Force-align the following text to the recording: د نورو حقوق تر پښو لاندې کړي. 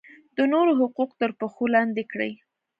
د 0.37 0.37
نورو 0.53 0.71
حقوق 0.81 1.11
تر 1.19 1.31
پښو 1.39 1.65
لاندې 1.75 2.03
کړي. 2.11 2.31